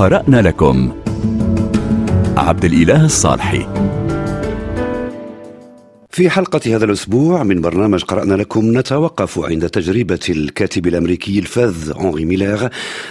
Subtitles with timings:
[0.00, 0.92] قرأنا لكم.
[2.36, 3.66] عبد الإله الصالحي.
[6.12, 12.24] في حلقة هذا الأسبوع من برنامج قرأنا لكم نتوقف عند تجربة الكاتب الأمريكي الفذ أنري
[12.24, 12.68] ميلير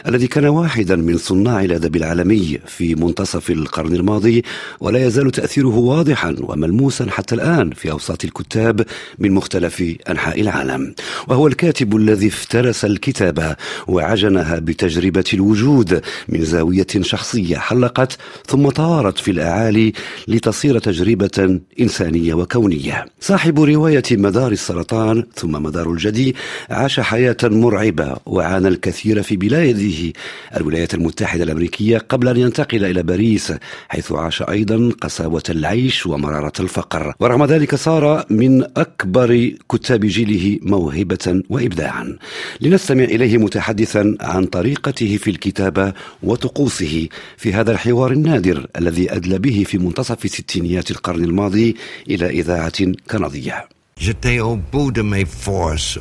[0.07, 4.43] الذي كان واحدا من صناع الأدب العالمي في منتصف القرن الماضي
[4.79, 8.86] ولا يزال تأثيره واضحا وملموسا حتى الآن في أوساط الكتاب
[9.20, 10.93] من مختلف أنحاء العالم.
[11.27, 13.55] وهو الكاتب الذي افترس الكتابة
[13.88, 19.93] وعجنها بتجربة الوجود من زاوية شخصية حلقت ثم طارت في الأعالي
[20.27, 22.99] لتصير تجربة إنسانية وكونية.
[23.21, 26.36] صاحب رواية مدار السرطان ثم مدار الجدي
[26.70, 30.14] عاش حياة مرعبة وعانى الكثير في بلاده.
[30.58, 33.53] الولايات المتحدة الأمريكية قبل أن ينتقل إلى باريس
[33.89, 37.14] حيث عاش أيضا قساوة العيش ومرارة الفقر.
[37.20, 42.17] ورغم ذلك صار من أكبر كتاب جيله موهبة وإبداعا.
[42.61, 49.63] لنستمع إليه متحدثا عن طريقته في الكتابة وطقوسه في هذا الحوار النادر الذي أدلى به
[49.67, 51.75] في منتصف ستينيات القرن الماضي
[52.09, 53.67] إلى إذاعة Martin Canadia.
[53.97, 55.25] Je t'ai au bout de mes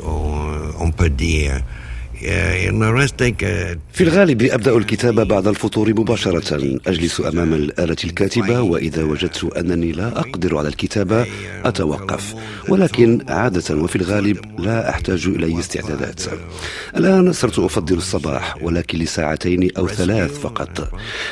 [0.04, 0.38] oh,
[0.78, 1.60] on peut dire.
[3.92, 6.78] في الغالب أبدأ الكتابة بعد الفطور مباشرة.
[6.86, 11.26] أجلس أمام الآلة الكاتبة وإذا وجدت أنني لا أقدر على الكتابة
[11.64, 12.34] أتوقف.
[12.68, 16.22] ولكن عادة وفي الغالب لا أحتاج إلى أي استعدادات.
[16.96, 20.90] الآن صرت أفضل الصباح ولكن لساعتين أو ثلاث فقط.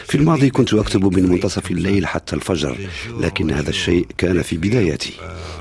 [0.08, 2.76] في الماضي كنت أكتب من منتصف الليل حتى الفجر
[3.20, 5.12] لكن هذا الشيء كان في بدايتي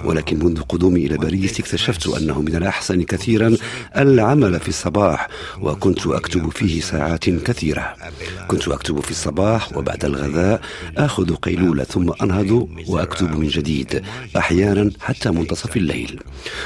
[0.06, 3.58] ولكن منذ قدومي إلى باريس اكتشفت أنه من الأحسن كثيرا
[3.98, 5.15] العمل في الصباح.
[5.62, 7.96] وكنت أكتب فيه ساعات كثيرة.
[8.48, 10.62] كنت أكتب في الصباح وبعد الغذاء
[10.98, 14.02] أخذ قيلولة ثم أنهض وأكتب من جديد
[14.38, 16.20] أحيانا حتى منتصف الليل.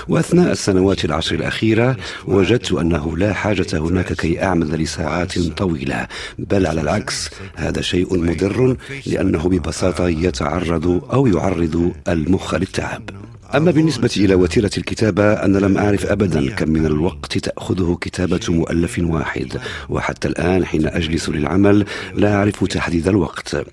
[0.07, 1.97] وأثناء السنوات العشر الأخيرة
[2.27, 6.07] وجدت أنه لا حاجة هناك كي أعمل لساعات طويلة
[6.39, 13.09] بل على العكس هذا شيء مضر لأنه ببساطة يتعرض أو يعرض المخ للتعب.
[13.55, 18.99] أما بالنسبة إلى وتيرة الكتابة أنا لم أعرف أبدا كم من الوقت تأخذه كتابة مؤلف
[18.99, 19.47] واحد.
[19.89, 23.65] وحتى الآن حين أجلس للعمل لا أعرف تحديد الوقت.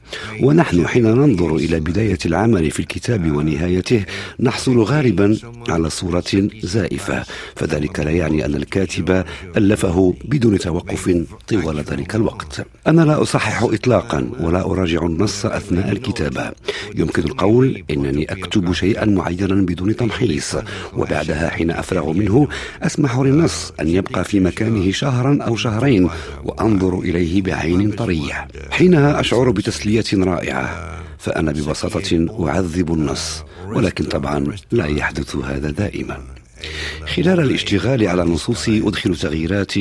[0.43, 4.05] ونحن حين ننظر إلى بداية العمل في الكتاب ونهايته
[4.41, 5.39] نحصل غالبا
[5.69, 7.25] على صورة زائفة.
[7.57, 9.25] فذلك لا يعني أن الكاتب
[9.57, 12.67] ألفه بدون توقف طوال ذلك الوقت.
[12.87, 16.53] أنا لا أصحح إطلاقا ولا أراجع النص أثناء الكتابة.
[16.95, 20.56] يمكن القول إنني أكتب شيئا معينا بدون تمحيص
[20.94, 22.49] وبعدها حين أفرغ منه
[22.82, 26.09] أسمح للنص أن يبقى في مكانه شهرا أو شهرين
[26.44, 28.49] وأنظر إليه بعين طرية.
[28.71, 36.19] حينها أشعر بتسلية رائعة فأنا ببساطة أعذب النص ولكن طبعا لا يحدث هذا دائما.
[37.06, 39.72] خلال الاشتغال على النصوص أدخل تغييرات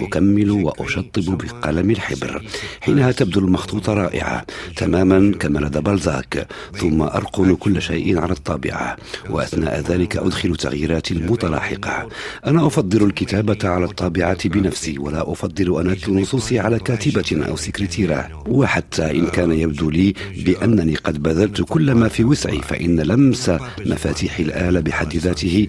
[0.00, 2.42] أكمل وأشطب بقلم الحبر
[2.80, 4.46] حينها تبدو المخطوطة رائعة
[4.76, 6.46] تماما كما لدى بلزاك
[6.76, 8.96] ثم أرقن كل شيء على الطابعة
[9.30, 12.08] وأثناء ذلك أدخل تغييرات متلاحقة.
[12.46, 18.42] أنا أفضل الكتابة على الطابعة بنفسي ولا أفضل أن أتلو نصوصي على كاتبة أو سكرتيرة.
[18.48, 23.50] وحتى إن كان يبدو لي بأنني قد بذلت كل ما في وسعي فإن لمس
[23.86, 25.66] مفاتيح الآلة بحد ذاته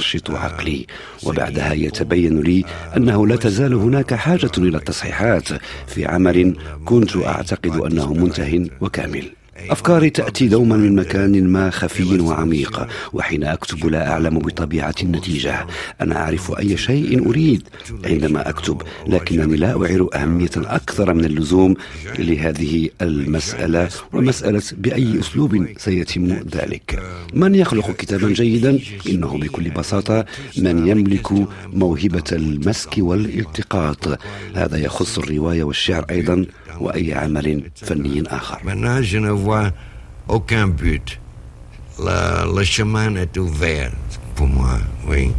[0.00, 0.86] ينشط عقلي
[1.26, 2.64] وبعدها يتبين لي
[2.96, 5.48] أنه لا تزال هناك حاجة إلى التصحيحات
[5.86, 9.24] في عمل كنت أعتقد أنه منته وكامل.
[9.70, 15.66] أفكاري تأتي دوما من مكان ما خفي وعميق وحين أكتب لا أعلم بطبيعة النتيجة.
[16.00, 17.62] أنا أعرف أي شيء أريد
[18.04, 21.74] عندما أكتب لكنني لا أعير أهمية أكثر من اللزوم
[22.18, 27.02] لهذه المسألة ومسألة بأي أسلوب سيتم ذلك.
[27.34, 28.78] من يخلق كتابا جيدا؟
[29.08, 30.24] إنه بكل بساطة
[30.58, 31.32] من يملك
[31.72, 34.18] موهبة المسك والالتقاط.
[34.54, 36.46] هذا يخص الرواية والشعر أيضا
[36.80, 38.60] وأي عمل فني آخر.
[40.28, 41.18] Aucun but.
[41.98, 43.90] Le, le chemin est ouvert
[44.34, 44.78] pour moi,
[45.08, 45.32] oui.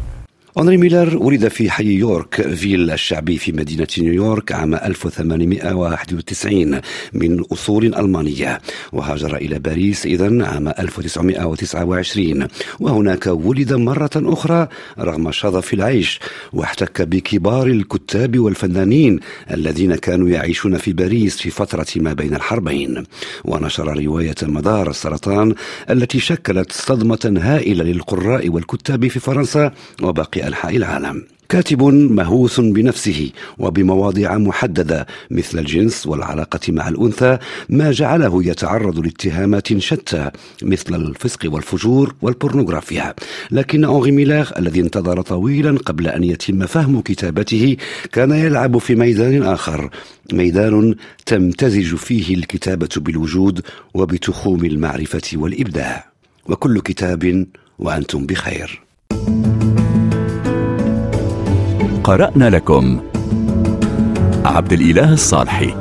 [0.58, 6.82] هنري ميلر ولد في حي يورك فيل الشعبي في مدينة نيويورك عام 1891
[7.14, 8.62] من أصول ألمانية.
[8.94, 12.48] وهاجر إلى باريس إذا عام 1929
[12.80, 14.68] وهناك ولد مرة أخرى
[15.00, 16.20] رغم شظف العيش.
[16.54, 19.20] واحتك بكبار الكتاب والفنانين
[19.52, 23.04] الذين كانوا يعيشون في باريس في فترة ما بين الحربين.
[23.46, 25.56] ونشر رواية مدار السرطان
[25.90, 29.72] التي شكلت صدمة هائلة للقراء والكتاب في فرنسا
[30.02, 31.24] وباقي أنحاء العالم.
[31.50, 37.38] كاتب مهووس بنفسه وبمواضيع محددة مثل الجنس والعلاقة مع الأنثى
[37.70, 40.32] ما جعله يتعرض لاتهامات شتى
[40.64, 43.14] مثل الفسق والفجور والبورنوغرافيا.
[43.52, 47.78] لكن أنغي ميلاغ الذي انتظر طويلا قبل أن يتم فهم كتابته
[48.12, 49.90] كان يلعب في ميدان آخر
[50.34, 50.96] ميدان
[51.26, 53.62] تمتزج فيه الكتابة بالوجود
[53.94, 56.12] وبتخوم المعرفة والإبداع.
[56.50, 57.46] وكل كتاب
[57.80, 58.91] وأنتم بخير.
[62.12, 63.00] قرأنا لكم.
[64.46, 65.74] عبد الإله الصالحي.